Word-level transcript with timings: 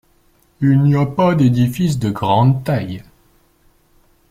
Il 0.61 0.81
n'y 0.81 0.95
a 0.95 1.05
pas 1.05 1.35
d'édifices 1.35 1.99
de 1.99 2.09
grande 2.09 2.63
taille. 2.63 3.03